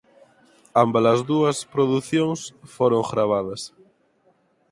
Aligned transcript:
Ámbalas 0.83 1.19
dúas 1.31 1.57
producións 1.73 2.39
foron 2.75 3.01
gravadas. 3.11 3.61